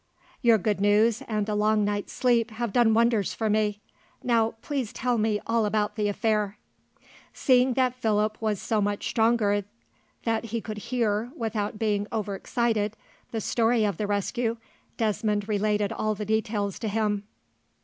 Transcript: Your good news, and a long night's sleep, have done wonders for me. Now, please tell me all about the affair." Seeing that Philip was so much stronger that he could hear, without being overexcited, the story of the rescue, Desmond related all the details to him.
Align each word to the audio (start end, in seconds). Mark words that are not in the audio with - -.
Your 0.41 0.57
good 0.57 0.81
news, 0.81 1.21
and 1.27 1.47
a 1.47 1.53
long 1.53 1.85
night's 1.85 2.11
sleep, 2.11 2.49
have 2.49 2.73
done 2.73 2.95
wonders 2.95 3.35
for 3.35 3.51
me. 3.51 3.81
Now, 4.23 4.55
please 4.63 4.91
tell 4.91 5.19
me 5.19 5.39
all 5.45 5.63
about 5.63 5.95
the 5.95 6.07
affair." 6.07 6.57
Seeing 7.33 7.73
that 7.75 7.93
Philip 7.93 8.35
was 8.41 8.59
so 8.59 8.81
much 8.81 9.05
stronger 9.07 9.63
that 10.23 10.45
he 10.45 10.59
could 10.59 10.79
hear, 10.89 11.31
without 11.37 11.77
being 11.77 12.07
overexcited, 12.11 12.97
the 13.29 13.41
story 13.41 13.83
of 13.85 13.97
the 13.97 14.07
rescue, 14.07 14.57
Desmond 14.97 15.47
related 15.47 15.93
all 15.93 16.15
the 16.15 16.25
details 16.25 16.79
to 16.79 16.87
him. 16.87 17.25